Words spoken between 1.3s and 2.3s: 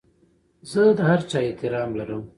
احترام لرم.